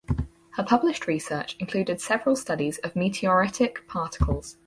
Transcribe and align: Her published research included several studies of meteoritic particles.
Her 0.53 0.63
published 0.63 1.05
research 1.05 1.55
included 1.59 2.01
several 2.01 2.35
studies 2.35 2.79
of 2.79 2.95
meteoritic 2.95 3.85
particles. 3.85 4.57